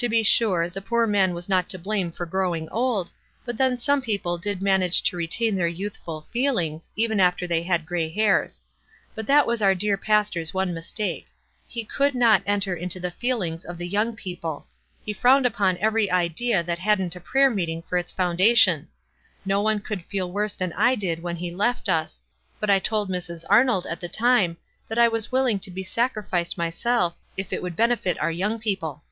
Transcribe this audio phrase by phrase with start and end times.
[0.00, 3.10] To be sure, the poor man was not to blame for growing old,
[3.44, 7.62] but then some people did manage to retain their 3'outhful feel ings even after they
[7.62, 8.62] had gray hairs;
[9.14, 11.26] but that was our dear pastor's one mistake.
[11.68, 14.64] He could not enter into the feelings of the young people
[15.06, 15.52] WISE AND OTHERWISE.
[15.52, 18.88] 225— he frowned upon every idea that hadn't a prayer meeting for its foundation.
[19.44, 22.22] No one could feel worse than I did when he left us;
[22.58, 23.44] but I told Mrs.
[23.50, 24.56] Arnold at the time
[24.88, 28.58] that I was willing to be sacrificed myself if it would ben eiit our young
[28.58, 29.02] people."